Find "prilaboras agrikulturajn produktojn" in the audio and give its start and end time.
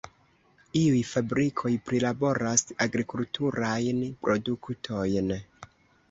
1.89-5.29